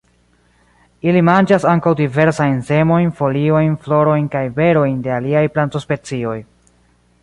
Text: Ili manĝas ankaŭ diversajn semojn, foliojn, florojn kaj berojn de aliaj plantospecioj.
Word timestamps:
Ili 1.09 1.21
manĝas 1.27 1.67
ankaŭ 1.73 1.93
diversajn 1.99 2.57
semojn, 2.71 3.13
foliojn, 3.21 3.79
florojn 3.85 4.29
kaj 4.37 4.45
berojn 4.59 5.01
de 5.09 5.17
aliaj 5.21 5.49
plantospecioj. 5.57 6.39